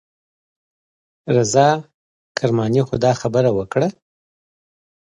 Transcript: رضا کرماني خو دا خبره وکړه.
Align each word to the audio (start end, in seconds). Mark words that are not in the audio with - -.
رضا 1.35 1.67
کرماني 2.37 2.81
خو 2.87 2.95
دا 3.03 3.11
خبره 3.21 3.49
وکړه. 3.57 3.87